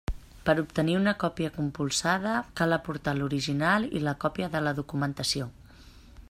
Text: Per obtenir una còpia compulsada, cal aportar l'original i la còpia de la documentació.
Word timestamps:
Per 0.45 0.53
obtenir 0.59 0.95
una 0.99 1.11
còpia 1.23 1.51
compulsada, 1.57 2.31
cal 2.61 2.75
aportar 2.79 3.15
l'original 3.19 3.87
i 4.01 4.03
la 4.07 4.15
còpia 4.25 4.49
de 4.57 4.63
la 4.69 4.75
documentació. 4.83 5.51